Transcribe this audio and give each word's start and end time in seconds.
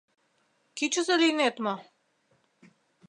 Кӱчызӧ 0.77 1.15
лийнет 1.21 1.55
мо? 1.65 1.75